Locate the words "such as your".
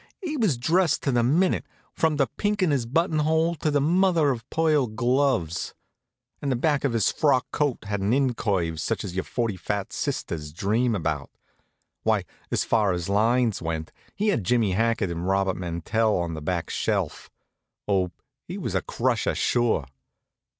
8.81-9.23